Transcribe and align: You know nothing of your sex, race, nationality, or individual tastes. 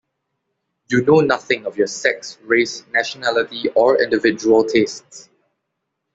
You 0.89 1.03
know 1.05 1.19
nothing 1.19 1.67
of 1.67 1.77
your 1.77 1.85
sex, 1.85 2.39
race, 2.45 2.87
nationality, 2.91 3.69
or 3.75 4.01
individual 4.01 4.65
tastes. 4.65 5.29